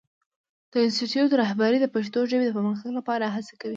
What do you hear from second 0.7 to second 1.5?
د انسټیټوت